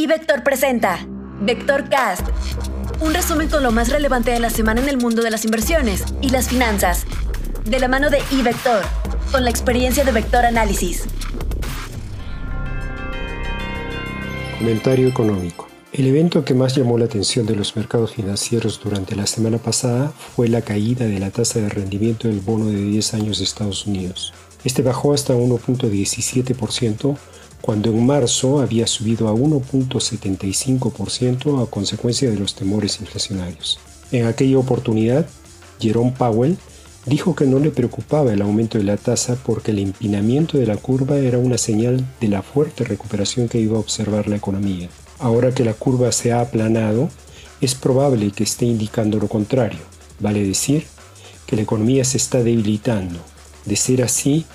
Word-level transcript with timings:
Y 0.00 0.06
Vector 0.06 0.42
presenta 0.42 1.06
Vector 1.42 1.90
Cast, 1.90 2.26
un 3.02 3.12
resumen 3.12 3.50
con 3.50 3.62
lo 3.62 3.70
más 3.70 3.90
relevante 3.90 4.30
de 4.30 4.40
la 4.40 4.48
semana 4.48 4.80
en 4.80 4.88
el 4.88 4.96
mundo 4.96 5.20
de 5.20 5.30
las 5.30 5.44
inversiones 5.44 6.06
y 6.22 6.30
las 6.30 6.48
finanzas, 6.48 7.04
de 7.66 7.78
la 7.78 7.86
mano 7.86 8.08
de 8.08 8.22
iVector, 8.30 8.82
con 9.30 9.44
la 9.44 9.50
experiencia 9.50 10.02
de 10.02 10.12
Vector 10.12 10.46
Análisis. 10.46 11.04
Comentario 14.56 15.06
económico. 15.06 15.68
El 15.92 16.06
evento 16.06 16.46
que 16.46 16.54
más 16.54 16.74
llamó 16.74 16.96
la 16.96 17.04
atención 17.04 17.44
de 17.44 17.56
los 17.56 17.76
mercados 17.76 18.14
financieros 18.14 18.80
durante 18.82 19.14
la 19.16 19.26
semana 19.26 19.58
pasada 19.58 20.14
fue 20.34 20.48
la 20.48 20.62
caída 20.62 21.04
de 21.04 21.20
la 21.20 21.30
tasa 21.30 21.60
de 21.60 21.68
rendimiento 21.68 22.26
del 22.26 22.40
bono 22.40 22.68
de 22.68 22.82
10 22.82 23.12
años 23.12 23.36
de 23.36 23.44
Estados 23.44 23.86
Unidos. 23.86 24.32
Este 24.64 24.80
bajó 24.80 25.12
hasta 25.12 25.34
1.17% 25.34 27.18
cuando 27.60 27.90
en 27.90 28.06
marzo 28.06 28.60
había 28.60 28.86
subido 28.86 29.28
a 29.28 29.34
1.75% 29.34 31.62
a 31.62 31.70
consecuencia 31.70 32.30
de 32.30 32.38
los 32.38 32.54
temores 32.54 33.00
inflacionarios. 33.00 33.78
En 34.12 34.26
aquella 34.26 34.58
oportunidad, 34.58 35.26
Jerome 35.78 36.14
Powell 36.16 36.56
dijo 37.06 37.34
que 37.34 37.46
no 37.46 37.58
le 37.58 37.70
preocupaba 37.70 38.32
el 38.32 38.42
aumento 38.42 38.78
de 38.78 38.84
la 38.84 38.96
tasa 38.96 39.36
porque 39.44 39.70
el 39.70 39.78
empinamiento 39.78 40.58
de 40.58 40.66
la 40.66 40.76
curva 40.76 41.16
era 41.16 41.38
una 41.38 41.58
señal 41.58 42.04
de 42.20 42.28
la 42.28 42.42
fuerte 42.42 42.84
recuperación 42.84 43.48
que 43.48 43.60
iba 43.60 43.76
a 43.76 43.80
observar 43.80 44.28
la 44.28 44.36
economía. 44.36 44.88
Ahora 45.18 45.52
que 45.52 45.64
la 45.64 45.74
curva 45.74 46.12
se 46.12 46.32
ha 46.32 46.40
aplanado, 46.40 47.10
es 47.60 47.74
probable 47.74 48.30
que 48.30 48.44
esté 48.44 48.64
indicando 48.64 49.18
lo 49.18 49.28
contrario, 49.28 49.80
vale 50.18 50.46
decir 50.46 50.86
que 51.46 51.56
la 51.56 51.62
economía 51.62 52.04
se 52.04 52.16
está 52.16 52.42
debilitando. 52.42 53.18
De 53.66 53.76
ser 53.76 54.02
así, 54.02 54.46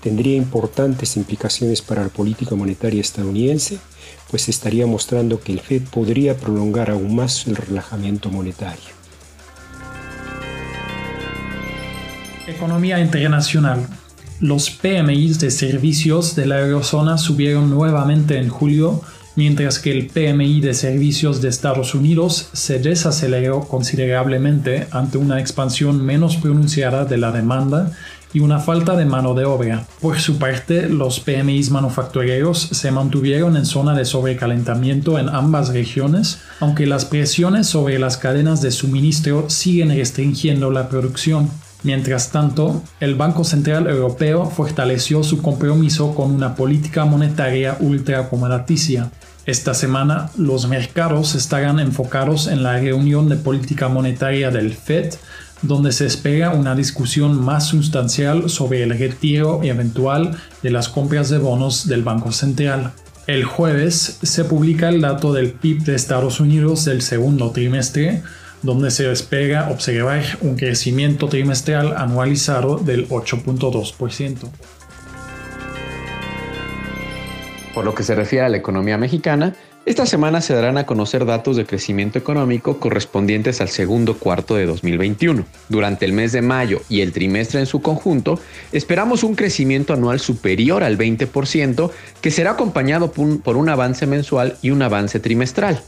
tendría 0.00 0.36
importantes 0.36 1.16
implicaciones 1.16 1.82
para 1.82 2.02
la 2.02 2.08
política 2.08 2.54
monetaria 2.54 3.00
estadounidense, 3.00 3.78
pues 4.30 4.48
estaría 4.48 4.86
mostrando 4.86 5.40
que 5.40 5.52
el 5.52 5.60
Fed 5.60 5.82
podría 5.90 6.36
prolongar 6.36 6.90
aún 6.90 7.14
más 7.14 7.46
el 7.46 7.56
relajamiento 7.56 8.30
monetario. 8.30 9.00
Economía 12.46 12.98
internacional. 13.00 13.86
Los 14.40 14.70
PMIs 14.70 15.38
de 15.38 15.50
servicios 15.50 16.34
de 16.34 16.46
la 16.46 16.60
eurozona 16.60 17.18
subieron 17.18 17.70
nuevamente 17.70 18.38
en 18.38 18.48
julio 18.48 19.02
mientras 19.36 19.78
que 19.78 19.92
el 19.92 20.08
PMI 20.08 20.60
de 20.60 20.74
servicios 20.74 21.40
de 21.40 21.48
Estados 21.48 21.94
Unidos 21.94 22.48
se 22.52 22.78
desaceleró 22.78 23.60
considerablemente 23.60 24.86
ante 24.90 25.18
una 25.18 25.40
expansión 25.40 26.04
menos 26.04 26.36
pronunciada 26.36 27.04
de 27.04 27.16
la 27.16 27.30
demanda 27.30 27.92
y 28.32 28.40
una 28.40 28.58
falta 28.58 28.96
de 28.96 29.04
mano 29.04 29.34
de 29.34 29.44
obra. 29.44 29.86
Por 30.00 30.18
su 30.20 30.38
parte, 30.38 30.88
los 30.88 31.20
PMIs 31.20 31.70
manufactureros 31.70 32.58
se 32.58 32.90
mantuvieron 32.90 33.56
en 33.56 33.66
zona 33.66 33.94
de 33.94 34.04
sobrecalentamiento 34.04 35.18
en 35.18 35.28
ambas 35.28 35.70
regiones, 35.70 36.38
aunque 36.60 36.86
las 36.86 37.04
presiones 37.04 37.66
sobre 37.66 37.98
las 37.98 38.16
cadenas 38.16 38.62
de 38.62 38.70
suministro 38.70 39.50
siguen 39.50 39.90
restringiendo 39.90 40.70
la 40.70 40.88
producción. 40.88 41.50
Mientras 41.82 42.30
tanto, 42.30 42.82
el 43.00 43.14
Banco 43.14 43.42
Central 43.42 43.86
Europeo 43.86 44.44
fortaleció 44.44 45.22
su 45.22 45.40
compromiso 45.40 46.14
con 46.14 46.30
una 46.30 46.54
política 46.54 47.06
monetaria 47.06 47.78
ultracomodaticia. 47.80 49.10
Esta 49.46 49.72
semana, 49.72 50.30
los 50.36 50.68
mercados 50.68 51.34
estarán 51.34 51.80
enfocados 51.80 52.46
en 52.46 52.62
la 52.62 52.78
reunión 52.78 53.28
de 53.28 53.36
política 53.36 53.88
monetaria 53.88 54.50
del 54.50 54.74
FED, 54.74 55.14
donde 55.62 55.92
se 55.92 56.06
espera 56.06 56.50
una 56.50 56.74
discusión 56.74 57.42
más 57.42 57.66
sustancial 57.66 58.50
sobre 58.50 58.82
el 58.82 58.98
retiro 58.98 59.62
eventual 59.62 60.36
de 60.62 60.70
las 60.70 60.88
compras 60.88 61.30
de 61.30 61.38
bonos 61.38 61.88
del 61.88 62.02
Banco 62.02 62.32
Central. 62.32 62.92
El 63.26 63.44
jueves 63.44 64.18
se 64.22 64.44
publica 64.44 64.88
el 64.88 65.00
dato 65.00 65.32
del 65.32 65.52
PIB 65.52 65.84
de 65.84 65.94
Estados 65.94 66.40
Unidos 66.40 66.84
del 66.84 67.00
segundo 67.00 67.50
trimestre, 67.50 68.22
donde 68.62 68.90
se 68.90 69.10
espera 69.10 69.70
observar 69.70 70.22
un 70.42 70.56
crecimiento 70.56 71.28
trimestral 71.28 71.96
anualizado 71.96 72.76
del 72.76 73.08
8.2%. 73.08 74.50
Por 77.80 77.86
lo 77.86 77.94
que 77.94 78.02
se 78.02 78.14
refiere 78.14 78.44
a 78.44 78.50
la 78.50 78.58
economía 78.58 78.98
mexicana, 78.98 79.54
esta 79.86 80.04
semana 80.04 80.42
se 80.42 80.52
darán 80.52 80.76
a 80.76 80.84
conocer 80.84 81.24
datos 81.24 81.56
de 81.56 81.64
crecimiento 81.64 82.18
económico 82.18 82.78
correspondientes 82.78 83.62
al 83.62 83.70
segundo 83.70 84.18
cuarto 84.18 84.54
de 84.54 84.66
2021. 84.66 85.46
Durante 85.70 86.04
el 86.04 86.12
mes 86.12 86.32
de 86.32 86.42
mayo 86.42 86.82
y 86.90 87.00
el 87.00 87.12
trimestre 87.12 87.58
en 87.58 87.64
su 87.64 87.80
conjunto, 87.80 88.38
esperamos 88.72 89.22
un 89.22 89.34
crecimiento 89.34 89.94
anual 89.94 90.20
superior 90.20 90.84
al 90.84 90.98
20%, 90.98 91.90
que 92.20 92.30
será 92.30 92.50
acompañado 92.50 93.12
por 93.12 93.56
un 93.56 93.68
avance 93.70 94.06
mensual 94.06 94.58
y 94.60 94.72
un 94.72 94.82
avance 94.82 95.18
trimestral. 95.18 95.80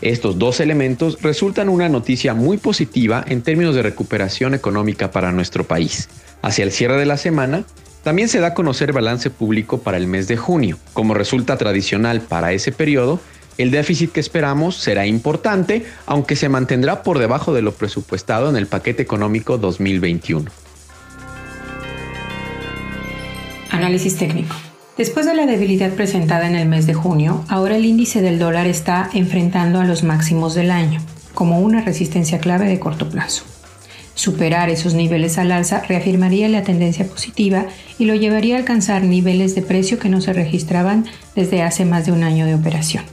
Estos 0.00 0.38
dos 0.38 0.60
elementos 0.60 1.20
resultan 1.22 1.68
una 1.68 1.88
noticia 1.88 2.34
muy 2.34 2.56
positiva 2.56 3.24
en 3.26 3.42
términos 3.42 3.74
de 3.74 3.82
recuperación 3.82 4.54
económica 4.54 5.10
para 5.10 5.32
nuestro 5.32 5.64
país. 5.64 6.08
Hacia 6.40 6.62
el 6.62 6.70
cierre 6.70 6.98
de 6.98 7.06
la 7.06 7.16
semana, 7.16 7.64
también 8.02 8.28
se 8.28 8.40
da 8.40 8.48
a 8.48 8.54
conocer 8.54 8.92
balance 8.92 9.30
público 9.30 9.78
para 9.78 9.96
el 9.96 10.06
mes 10.06 10.28
de 10.28 10.36
junio. 10.36 10.78
Como 10.92 11.14
resulta 11.14 11.56
tradicional 11.56 12.20
para 12.20 12.52
ese 12.52 12.72
periodo, 12.72 13.20
el 13.58 13.70
déficit 13.70 14.12
que 14.12 14.20
esperamos 14.20 14.76
será 14.76 15.06
importante, 15.06 15.84
aunque 16.06 16.36
se 16.36 16.48
mantendrá 16.48 17.02
por 17.02 17.18
debajo 17.18 17.52
de 17.52 17.62
lo 17.62 17.72
presupuestado 17.72 18.48
en 18.48 18.56
el 18.56 18.66
paquete 18.66 19.02
económico 19.02 19.58
2021. 19.58 20.50
Análisis 23.70 24.16
técnico. 24.16 24.54
Después 24.98 25.24
de 25.24 25.34
la 25.34 25.46
debilidad 25.46 25.92
presentada 25.94 26.46
en 26.46 26.54
el 26.54 26.68
mes 26.68 26.86
de 26.86 26.94
junio, 26.94 27.44
ahora 27.48 27.76
el 27.76 27.86
índice 27.86 28.20
del 28.20 28.38
dólar 28.38 28.66
está 28.66 29.08
enfrentando 29.14 29.80
a 29.80 29.84
los 29.84 30.02
máximos 30.02 30.54
del 30.54 30.70
año, 30.70 31.00
como 31.32 31.60
una 31.60 31.80
resistencia 31.80 32.38
clave 32.38 32.66
de 32.66 32.78
corto 32.78 33.08
plazo. 33.08 33.44
Superar 34.14 34.68
esos 34.68 34.94
niveles 34.94 35.38
al 35.38 35.52
alza 35.52 35.80
reafirmaría 35.88 36.48
la 36.48 36.62
tendencia 36.62 37.06
positiva 37.06 37.66
y 37.98 38.04
lo 38.04 38.14
llevaría 38.14 38.56
a 38.56 38.58
alcanzar 38.58 39.04
niveles 39.04 39.54
de 39.54 39.62
precio 39.62 39.98
que 39.98 40.08
no 40.08 40.20
se 40.20 40.32
registraban 40.32 41.06
desde 41.34 41.62
hace 41.62 41.84
más 41.84 42.06
de 42.06 42.12
un 42.12 42.22
año 42.22 42.44
de 42.44 42.54
operación. 42.54 43.04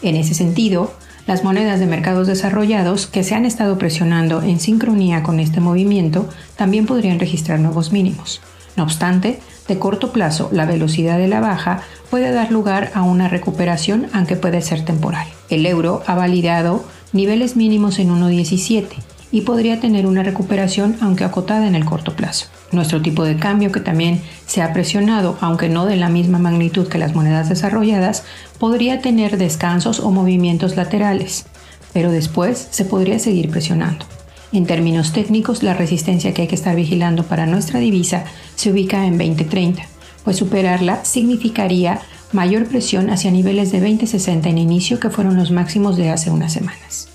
En 0.00 0.14
ese 0.14 0.34
sentido, 0.34 0.94
las 1.26 1.42
monedas 1.44 1.80
de 1.80 1.86
mercados 1.86 2.26
desarrollados 2.28 3.06
que 3.06 3.24
se 3.24 3.34
han 3.34 3.44
estado 3.44 3.78
presionando 3.78 4.42
en 4.42 4.60
sincronía 4.60 5.22
con 5.22 5.40
este 5.40 5.60
movimiento 5.60 6.28
también 6.56 6.86
podrían 6.86 7.18
registrar 7.18 7.58
nuevos 7.58 7.92
mínimos. 7.92 8.40
No 8.76 8.84
obstante, 8.84 9.40
de 9.66 9.78
corto 9.78 10.12
plazo, 10.12 10.48
la 10.52 10.66
velocidad 10.66 11.18
de 11.18 11.28
la 11.28 11.40
baja 11.40 11.82
puede 12.10 12.30
dar 12.30 12.52
lugar 12.52 12.92
a 12.94 13.02
una 13.02 13.28
recuperación, 13.28 14.06
aunque 14.12 14.36
puede 14.36 14.62
ser 14.62 14.84
temporal. 14.84 15.26
El 15.50 15.66
euro 15.66 16.02
ha 16.06 16.14
validado 16.14 16.84
niveles 17.12 17.56
mínimos 17.56 17.98
en 17.98 18.10
1.17 18.10 19.07
y 19.30 19.42
podría 19.42 19.80
tener 19.80 20.06
una 20.06 20.22
recuperación, 20.22 20.96
aunque 21.00 21.24
acotada 21.24 21.66
en 21.66 21.74
el 21.74 21.84
corto 21.84 22.16
plazo. 22.16 22.46
Nuestro 22.72 23.02
tipo 23.02 23.24
de 23.24 23.36
cambio, 23.36 23.72
que 23.72 23.80
también 23.80 24.22
se 24.46 24.62
ha 24.62 24.72
presionado, 24.72 25.36
aunque 25.40 25.68
no 25.68 25.86
de 25.86 25.96
la 25.96 26.08
misma 26.08 26.38
magnitud 26.38 26.88
que 26.88 26.98
las 26.98 27.14
monedas 27.14 27.48
desarrolladas, 27.48 28.24
podría 28.58 29.00
tener 29.00 29.38
descansos 29.38 30.00
o 30.00 30.10
movimientos 30.10 30.76
laterales, 30.76 31.46
pero 31.92 32.10
después 32.10 32.68
se 32.70 32.84
podría 32.84 33.18
seguir 33.18 33.50
presionando. 33.50 34.06
En 34.52 34.64
términos 34.64 35.12
técnicos, 35.12 35.62
la 35.62 35.74
resistencia 35.74 36.32
que 36.32 36.42
hay 36.42 36.48
que 36.48 36.54
estar 36.54 36.74
vigilando 36.74 37.24
para 37.24 37.46
nuestra 37.46 37.80
divisa 37.80 38.24
se 38.54 38.70
ubica 38.70 39.04
en 39.04 39.18
2030, 39.18 39.82
pues 40.24 40.38
superarla 40.38 41.04
significaría 41.04 42.00
mayor 42.32 42.66
presión 42.66 43.10
hacia 43.10 43.30
niveles 43.30 43.72
de 43.72 43.80
2060 43.80 44.48
en 44.48 44.58
inicio 44.58 45.00
que 45.00 45.10
fueron 45.10 45.36
los 45.36 45.50
máximos 45.50 45.96
de 45.96 46.10
hace 46.10 46.30
unas 46.30 46.52
semanas. 46.52 47.08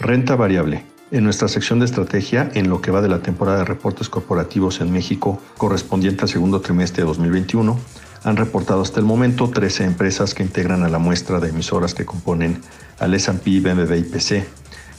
Renta 0.00 0.34
variable. 0.34 0.86
En 1.10 1.24
nuestra 1.24 1.46
sección 1.46 1.78
de 1.78 1.84
estrategia, 1.84 2.50
en 2.54 2.70
lo 2.70 2.80
que 2.80 2.90
va 2.90 3.02
de 3.02 3.08
la 3.10 3.20
temporada 3.20 3.58
de 3.58 3.64
reportes 3.66 4.08
corporativos 4.08 4.80
en 4.80 4.90
México 4.90 5.38
correspondiente 5.58 6.22
al 6.22 6.30
segundo 6.30 6.62
trimestre 6.62 7.02
de 7.02 7.08
2021, 7.08 7.78
han 8.24 8.36
reportado 8.38 8.80
hasta 8.80 8.98
el 8.98 9.04
momento 9.04 9.50
13 9.50 9.84
empresas 9.84 10.32
que 10.32 10.42
integran 10.42 10.84
a 10.84 10.88
la 10.88 10.98
muestra 10.98 11.38
de 11.38 11.50
emisoras 11.50 11.92
que 11.92 12.06
componen 12.06 12.62
al 12.98 13.12
S&P, 13.12 13.60
BMV 13.60 13.94
y 13.98 14.02
PC, 14.04 14.46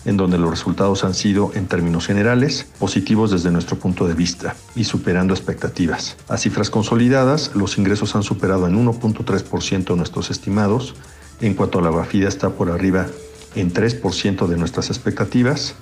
en 0.05 0.17
donde 0.17 0.37
los 0.37 0.51
resultados 0.51 1.03
han 1.03 1.15
sido, 1.15 1.51
en 1.55 1.65
términos 1.65 2.05
generales, 2.05 2.67
positivos 2.77 3.31
desde 3.31 3.49
nuestro 3.49 3.79
punto 3.79 4.07
de 4.07 4.13
vista 4.13 4.55
y 4.75 4.83
superando 4.83 5.33
expectativas. 5.33 6.15
A 6.27 6.37
cifras 6.37 6.69
consolidadas, 6.69 7.55
los 7.55 7.79
ingresos 7.79 8.15
han 8.15 8.23
superado 8.23 8.67
en 8.67 8.75
1.3% 8.75 9.95
nuestros 9.97 10.29
estimados, 10.29 10.93
en 11.39 11.55
cuanto 11.55 11.79
a 11.79 11.81
la 11.81 11.89
BAFIDA 11.89 12.27
está 12.27 12.51
por 12.51 12.69
arriba 12.69 13.07
en 13.55 13.73
3% 13.73 14.47
de 14.47 14.57
nuestras 14.57 14.89
expectativas 14.89 15.75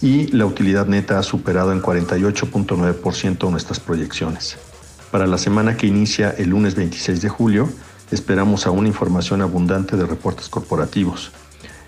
y 0.00 0.26
la 0.28 0.46
utilidad 0.46 0.86
neta 0.86 1.18
ha 1.18 1.22
superado 1.22 1.72
en 1.72 1.80
48.9% 1.80 3.50
nuestras 3.50 3.80
proyecciones. 3.80 4.58
Para 5.10 5.26
la 5.26 5.38
semana 5.38 5.76
que 5.76 5.86
inicia 5.86 6.30
el 6.30 6.50
lunes 6.50 6.74
26 6.74 7.22
de 7.22 7.28
julio, 7.28 7.68
esperamos 8.10 8.66
aún 8.66 8.86
información 8.86 9.42
abundante 9.42 9.96
de 9.96 10.06
reportes 10.06 10.48
corporativos. 10.48 11.32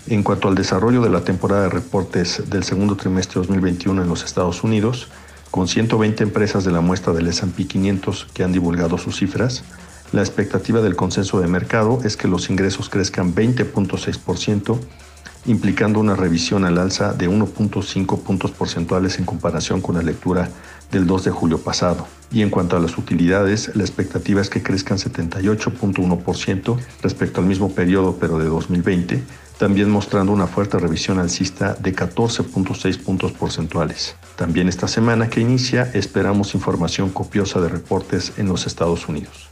En 0.06 0.22
cuanto 0.22 0.48
al 0.48 0.54
desarrollo 0.54 1.00
de 1.00 1.10
la 1.10 1.22
temporada 1.22 1.62
de 1.62 1.70
reportes 1.70 2.50
del 2.50 2.64
segundo 2.64 2.96
trimestre 2.96 3.40
2021 3.40 4.02
en 4.02 4.08
los 4.08 4.22
Estados 4.22 4.62
Unidos, 4.62 5.08
con 5.50 5.68
120 5.68 6.22
empresas 6.22 6.64
de 6.64 6.72
la 6.72 6.80
muestra 6.80 7.12
del 7.12 7.28
S&P 7.28 7.66
500 7.66 8.26
que 8.34 8.44
han 8.44 8.52
divulgado 8.52 8.98
sus 8.98 9.16
cifras, 9.16 9.64
La 10.14 10.20
expectativa 10.20 10.80
del 10.80 10.94
consenso 10.94 11.40
de 11.40 11.48
mercado 11.48 12.00
es 12.04 12.16
que 12.16 12.28
los 12.28 12.48
ingresos 12.48 12.88
crezcan 12.88 13.34
20.6%, 13.34 14.78
implicando 15.46 16.00
una 16.00 16.14
revisión 16.14 16.64
al 16.64 16.78
alza 16.78 17.12
de 17.12 17.28
1.5 17.28 18.22
puntos 18.22 18.50
porcentuales 18.50 19.18
en 19.18 19.24
comparación 19.24 19.80
con 19.80 19.96
la 19.96 20.02
lectura 20.02 20.48
del 20.90 21.06
2 21.06 21.24
de 21.24 21.30
julio 21.30 21.58
pasado. 21.58 22.06
Y 22.32 22.42
en 22.42 22.50
cuanto 22.50 22.76
a 22.76 22.80
las 22.80 22.98
utilidades, 22.98 23.70
la 23.74 23.82
expectativa 23.82 24.40
es 24.40 24.50
que 24.50 24.62
crezcan 24.62 24.98
78.1% 24.98 26.78
respecto 27.02 27.40
al 27.40 27.46
mismo 27.46 27.72
periodo 27.72 28.16
pero 28.18 28.38
de 28.38 28.46
2020, 28.46 29.22
también 29.58 29.90
mostrando 29.90 30.32
una 30.32 30.46
fuerte 30.46 30.78
revisión 30.78 31.18
alcista 31.18 31.74
de 31.74 31.94
14.6 31.94 32.98
puntos 32.98 33.32
porcentuales. 33.32 34.16
También 34.36 34.68
esta 34.68 34.88
semana 34.88 35.28
que 35.28 35.40
inicia 35.40 35.90
esperamos 35.94 36.54
información 36.54 37.10
copiosa 37.10 37.60
de 37.60 37.68
reportes 37.68 38.32
en 38.36 38.48
los 38.48 38.66
Estados 38.66 39.08
Unidos. 39.08 39.48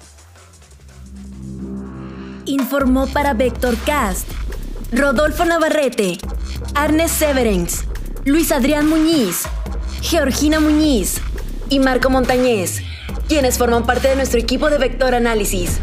Informó 2.46 3.06
para 3.06 3.34
Vectorcast 3.34 4.31
Rodolfo 4.94 5.46
Navarrete, 5.46 6.18
Arnes 6.74 7.10
Severens, 7.10 7.84
Luis 8.26 8.52
Adrián 8.52 8.86
Muñiz, 8.90 9.44
Georgina 10.02 10.60
Muñiz 10.60 11.18
y 11.70 11.78
Marco 11.78 12.10
Montañez, 12.10 12.82
quienes 13.26 13.56
forman 13.56 13.86
parte 13.86 14.08
de 14.08 14.16
nuestro 14.16 14.38
equipo 14.38 14.68
de 14.68 14.76
Vector 14.76 15.14
Análisis. 15.14 15.78